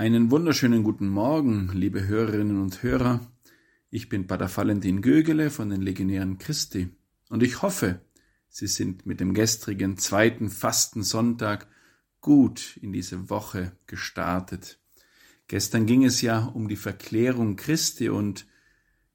[0.00, 3.20] Einen wunderschönen guten Morgen, liebe Hörerinnen und Hörer.
[3.90, 6.88] Ich bin Pater Valentin Gögele von den Legionären Christi
[7.28, 8.00] und ich hoffe,
[8.48, 11.66] Sie sind mit dem gestrigen zweiten Fastensonntag
[12.22, 14.78] gut in diese Woche gestartet.
[15.48, 18.46] Gestern ging es ja um die Verklärung Christi und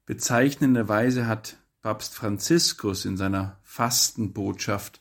[0.04, 5.00] bezeichnenderweise hat Papst Franziskus in seiner Fastenbotschaft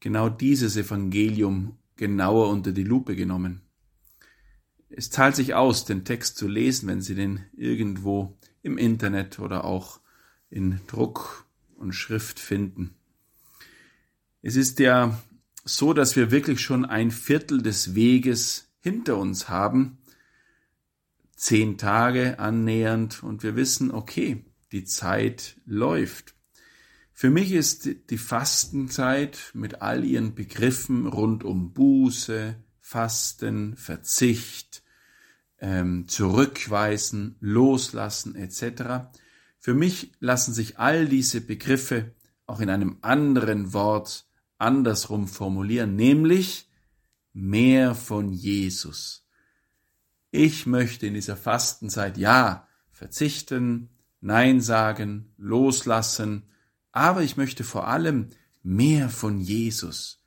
[0.00, 3.60] genau dieses Evangelium genauer unter die Lupe genommen.
[4.94, 9.64] Es zahlt sich aus, den Text zu lesen, wenn Sie den irgendwo im Internet oder
[9.64, 10.00] auch
[10.50, 11.46] in Druck
[11.76, 12.94] und Schrift finden.
[14.42, 15.18] Es ist ja
[15.64, 19.98] so, dass wir wirklich schon ein Viertel des Weges hinter uns haben,
[21.36, 26.34] zehn Tage annähernd, und wir wissen, okay, die Zeit läuft.
[27.12, 34.81] Für mich ist die Fastenzeit mit all ihren Begriffen rund um Buße, Fasten, Verzicht,
[35.62, 39.06] ähm, zurückweisen, loslassen etc.
[39.58, 42.12] Für mich lassen sich all diese Begriffe
[42.46, 44.26] auch in einem anderen Wort
[44.58, 46.68] andersrum formulieren, nämlich
[47.32, 49.24] mehr von Jesus.
[50.32, 53.88] Ich möchte in dieser Fastenzeit ja verzichten,
[54.20, 56.44] Nein sagen, loslassen,
[56.90, 58.30] aber ich möchte vor allem
[58.62, 60.22] mehr von Jesus.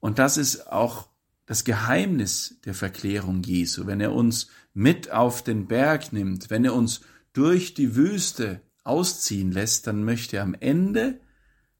[0.00, 1.08] Und das ist auch
[1.48, 6.74] das Geheimnis der Verklärung Jesu, wenn er uns mit auf den Berg nimmt, wenn er
[6.74, 7.00] uns
[7.32, 11.20] durch die Wüste ausziehen lässt, dann möchte er am Ende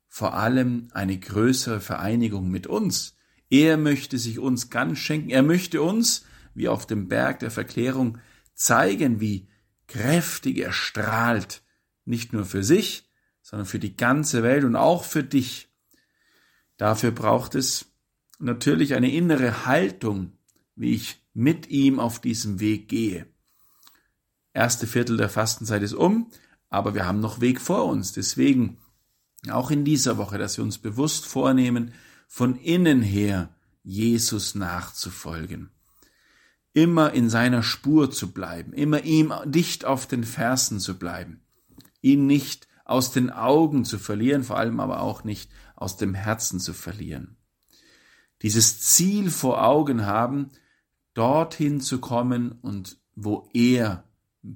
[0.07, 3.19] vor allem eine größere Vereinigung mit uns.
[3.51, 5.29] Er möchte sich uns ganz schenken.
[5.29, 6.25] Er möchte uns,
[6.55, 8.17] wie auf dem Berg der Verklärung,
[8.55, 9.49] zeigen, wie
[9.87, 11.63] kräftig er strahlt,
[12.07, 13.11] nicht nur für sich,
[13.43, 15.69] sondern für die ganze Welt und auch für dich.
[16.79, 17.89] Dafür braucht es
[18.39, 20.33] natürlich eine innere Haltung,
[20.77, 23.27] wie ich mit ihm auf diesem Weg gehe.
[24.53, 26.31] Erste Viertel der Fastenzeit ist um,
[26.69, 28.12] aber wir haben noch Weg vor uns.
[28.12, 28.78] Deswegen
[29.50, 31.93] auch in dieser Woche, dass wir uns bewusst vornehmen,
[32.27, 35.71] von innen her Jesus nachzufolgen.
[36.72, 41.41] Immer in seiner Spur zu bleiben, immer ihm dicht auf den Fersen zu bleiben,
[42.00, 46.60] ihn nicht aus den Augen zu verlieren, vor allem aber auch nicht aus dem Herzen
[46.60, 47.38] zu verlieren
[48.43, 50.50] dieses Ziel vor Augen haben,
[51.15, 54.04] dorthin zu kommen und wo er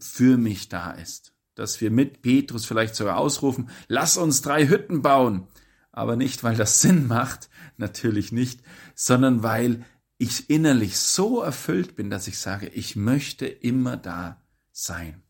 [0.00, 1.34] für mich da ist.
[1.54, 5.48] Dass wir mit Petrus vielleicht sogar ausrufen, lass uns drei Hütten bauen.
[5.90, 8.62] Aber nicht, weil das Sinn macht, natürlich nicht,
[8.94, 9.84] sondern weil
[10.18, 14.40] ich innerlich so erfüllt bin, dass ich sage, ich möchte immer da
[14.70, 15.22] sein.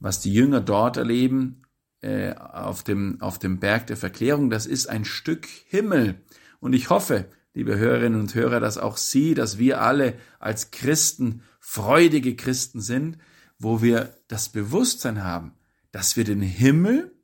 [0.00, 1.62] Was die Jünger dort erleben,
[2.00, 6.20] äh, auf, dem, auf dem Berg der Verklärung, das ist ein Stück Himmel.
[6.60, 11.42] Und ich hoffe, liebe Hörerinnen und Hörer, dass auch Sie, dass wir alle als Christen
[11.58, 13.18] freudige Christen sind,
[13.58, 15.54] wo wir das Bewusstsein haben,
[15.90, 17.16] dass wir den Himmel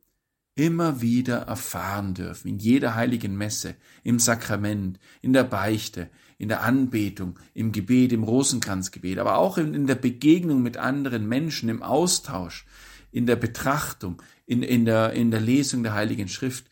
[0.53, 6.63] immer wieder erfahren dürfen, in jeder heiligen Messe, im Sakrament, in der Beichte, in der
[6.63, 11.81] Anbetung, im Gebet, im Rosenkranzgebet, aber auch in, in der Begegnung mit anderen Menschen, im
[11.81, 12.65] Austausch,
[13.09, 16.65] in der Betrachtung, in, in, der, in der Lesung der Heiligen Schrift,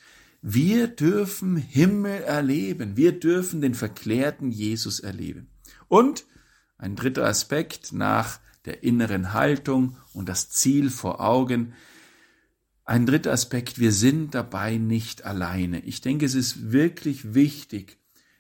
[0.46, 2.98] wir dürfen Himmel erleben.
[2.98, 5.48] Wir dürfen den verklärten Jesus erleben.
[5.88, 6.26] Und
[6.78, 11.74] ein dritter Aspekt nach der inneren Haltung und das Ziel vor Augen.
[12.84, 15.80] Ein dritter Aspekt, wir sind dabei nicht alleine.
[15.80, 17.98] Ich denke, es ist wirklich wichtig,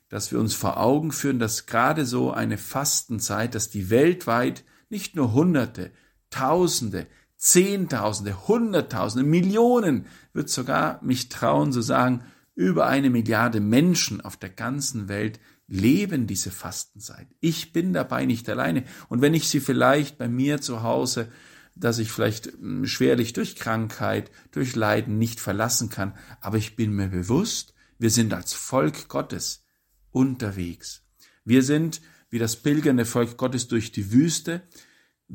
[0.10, 5.16] dass wir uns vor Augen führen, dass gerade so eine Fastenzeit, dass die weltweit nicht
[5.16, 5.92] nur Hunderte,
[6.30, 7.08] Tausende,
[7.44, 12.24] Zehntausende, Hunderttausende, Millionen, wird sogar mich trauen zu sagen,
[12.56, 17.28] über eine Milliarde Menschen auf der ganzen Welt leben diese Fastenzeit.
[17.42, 18.86] Ich bin dabei nicht alleine.
[19.10, 21.28] Und wenn ich sie vielleicht bei mir zu Hause,
[21.76, 26.94] dass ich vielleicht hm, schwerlich durch Krankheit, durch Leiden nicht verlassen kann, aber ich bin
[26.94, 29.66] mir bewusst, wir sind als Volk Gottes
[30.12, 31.04] unterwegs.
[31.44, 32.00] Wir sind
[32.30, 34.62] wie das pilgernde Volk Gottes durch die Wüste.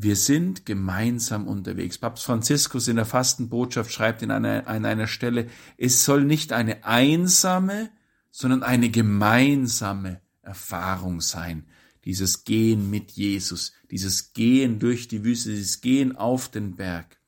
[0.00, 1.99] Wir sind gemeinsam unterwegs.
[1.99, 6.85] Papst Franziskus in der Fastenbotschaft schreibt in einer, an einer Stelle, es soll nicht eine
[6.85, 7.91] einsame,
[8.31, 11.67] sondern eine gemeinsame Erfahrung sein.
[12.05, 17.19] Dieses Gehen mit Jesus, dieses Gehen durch die Wüste, dieses Gehen auf den Berg.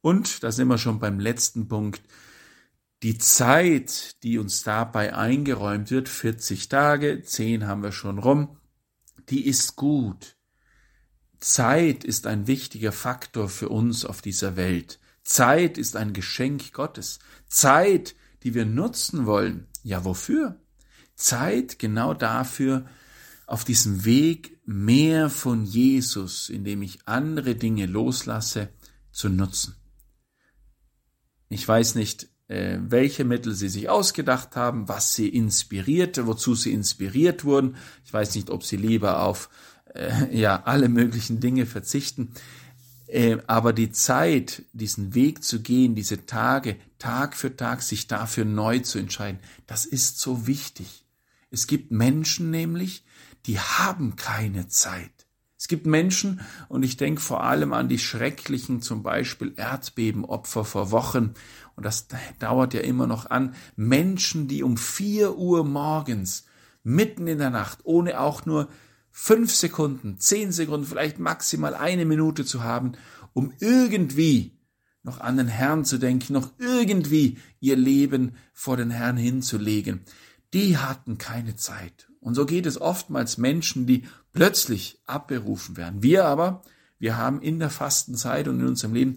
[0.00, 2.02] Und, da sind wir schon beim letzten Punkt,
[3.04, 8.56] die Zeit, die uns dabei eingeräumt wird, 40 Tage, 10 haben wir schon rum,
[9.28, 10.35] die ist gut.
[11.40, 14.98] Zeit ist ein wichtiger Faktor für uns auf dieser Welt.
[15.22, 17.18] Zeit ist ein Geschenk Gottes.
[17.48, 19.66] Zeit, die wir nutzen wollen.
[19.82, 20.60] Ja, wofür?
[21.14, 22.86] Zeit genau dafür,
[23.46, 28.68] auf diesem Weg mehr von Jesus, indem ich andere Dinge loslasse,
[29.12, 29.76] zu nutzen.
[31.48, 36.72] Ich weiß nicht, äh, welche Mittel sie sich ausgedacht haben, was sie inspirierte, wozu sie
[36.72, 37.76] inspiriert wurden.
[38.04, 39.48] Ich weiß nicht, ob sie lieber auf
[39.94, 42.32] äh, ja alle möglichen Dinge verzichten.
[43.06, 48.44] Äh, aber die Zeit, diesen Weg zu gehen, diese Tage, Tag für Tag, sich dafür
[48.44, 51.04] neu zu entscheiden, das ist so wichtig.
[51.50, 53.04] Es gibt Menschen nämlich,
[53.46, 55.10] die haben keine Zeit.
[55.58, 60.90] Es gibt Menschen, und ich denke vor allem an die schrecklichen, zum Beispiel Erdbebenopfer vor
[60.90, 61.34] Wochen,
[61.76, 66.44] und das dauert ja immer noch an, Menschen, die um vier Uhr morgens,
[66.82, 68.68] mitten in der Nacht, ohne auch nur
[69.18, 72.92] fünf Sekunden, zehn Sekunden, vielleicht maximal eine Minute zu haben,
[73.32, 74.52] um irgendwie
[75.02, 80.02] noch an den Herrn zu denken, noch irgendwie ihr Leben vor den Herrn hinzulegen.
[80.52, 82.08] Die hatten keine Zeit.
[82.20, 84.04] Und so geht es oftmals Menschen, die
[84.34, 86.02] plötzlich abberufen werden.
[86.02, 86.60] Wir aber,
[86.98, 89.16] wir haben in der Fastenzeit und in unserem Leben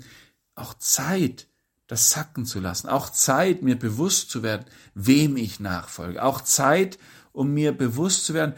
[0.56, 1.48] auch Zeit,
[1.88, 2.88] das sacken zu lassen.
[2.88, 6.24] Auch Zeit, mir bewusst zu werden, wem ich nachfolge.
[6.24, 6.98] Auch Zeit,
[7.34, 8.54] um mir bewusst zu werden,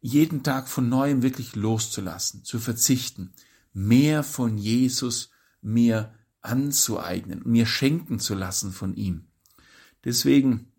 [0.00, 3.32] jeden Tag von neuem wirklich loszulassen, zu verzichten,
[3.72, 9.26] mehr von Jesus mir anzueignen, mir schenken zu lassen von ihm.
[10.04, 10.72] Deswegen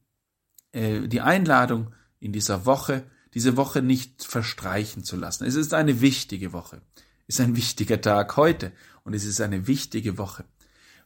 [0.71, 5.45] äh, die Einladung in dieser Woche, diese Woche nicht verstreichen zu lassen.
[5.45, 6.81] Es ist eine wichtige Woche,
[7.27, 8.71] es ist ein wichtiger Tag heute
[9.03, 10.45] und es ist eine wichtige Woche,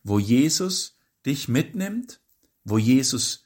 [0.03, 2.21] wo Jesus dich mitnimmt,
[2.63, 3.45] wo Jesus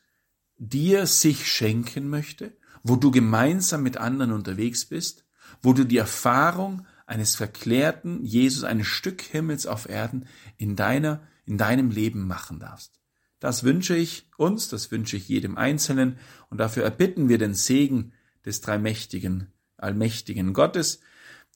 [0.57, 2.55] dir sich schenken möchte,
[2.87, 5.25] wo du gemeinsam mit anderen unterwegs bist,
[5.63, 10.27] wo du die Erfahrung eines verklärten Jesus, ein Stück Himmels auf Erden
[10.57, 12.99] in deiner, in deinem Leben machen darfst.
[13.39, 16.19] Das wünsche ich uns, das wünsche ich jedem Einzelnen
[16.51, 18.13] und dafür erbitten wir den Segen
[18.45, 20.99] des dreimächtigen, allmächtigen Gottes,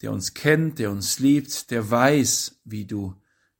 [0.02, 3.14] der uns kennt, der uns liebt, der weiß, wie du,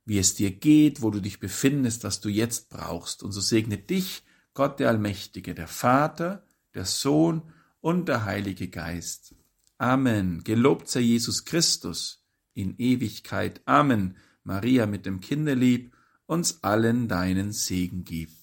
[0.06, 3.22] wie es dir geht, wo du dich befindest, was du jetzt brauchst.
[3.22, 4.24] Und so segne dich
[4.56, 7.44] Gott der Allmächtige, der Vater, der Sohn
[7.82, 9.36] und der Heilige Geist.
[9.78, 10.44] Amen.
[10.44, 13.62] Gelobt sei Jesus Christus in Ewigkeit.
[13.66, 14.18] Amen.
[14.44, 15.94] Maria mit dem Kinderlieb
[16.26, 18.34] uns allen deinen Segen gibt.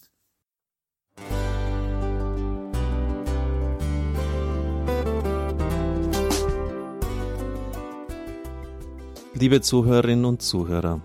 [9.35, 11.03] Liebe Zuhörerinnen und Zuhörer,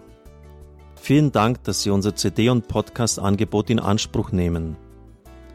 [0.95, 4.77] vielen Dank, dass Sie unser CD- und Podcast-Angebot in Anspruch nehmen.